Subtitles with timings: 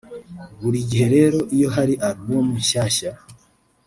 [0.61, 3.11] Buri gihe rero iyo hari album nshyashya